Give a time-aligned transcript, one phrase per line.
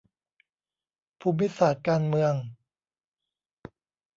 [1.19, 2.33] ภูมิศาสตร์การเมือง